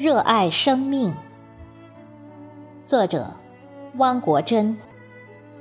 [0.00, 1.14] 热爱生命。
[2.86, 3.34] 作者：
[3.98, 4.78] 汪国真。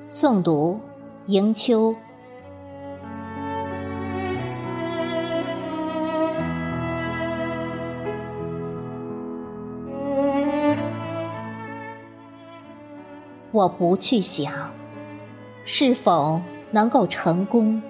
[0.10, 0.80] 诵读：
[1.26, 1.94] 迎秋。
[13.52, 14.72] 我不去想
[15.66, 16.40] 是否
[16.72, 17.84] 能够成功。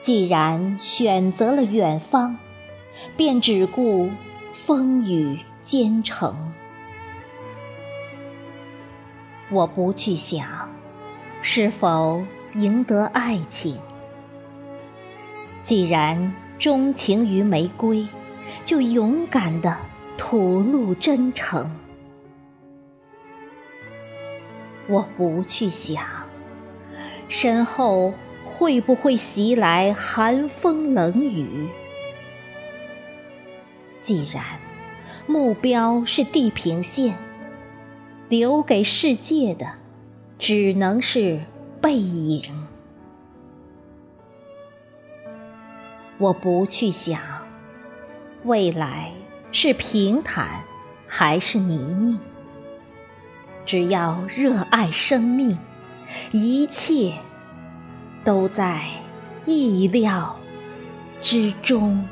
[0.00, 2.38] 既然选择了远方，
[3.18, 4.08] 便只顾
[4.52, 6.52] 风雨兼程。
[9.50, 10.68] 我不去想
[11.40, 12.22] 是否
[12.54, 13.78] 赢得爱情。
[15.62, 18.06] 既然钟情于玫瑰，
[18.64, 19.76] 就勇敢的
[20.18, 21.74] 吐露真诚。
[24.86, 26.04] 我不去想
[27.28, 28.12] 身后
[28.44, 31.68] 会不会袭来寒风冷雨。
[34.02, 34.44] 既然
[35.26, 37.16] 目标是地平线，
[38.28, 39.66] 留给世界的
[40.38, 41.40] 只能是
[41.80, 42.66] 背影。
[46.18, 47.20] 我不去想
[48.44, 49.12] 未来
[49.52, 50.62] 是平坦
[51.06, 52.18] 还是泥泞。
[53.64, 55.56] 只要热爱生命，
[56.32, 57.14] 一切
[58.24, 58.84] 都在
[59.44, 60.36] 意料
[61.20, 62.04] 之中。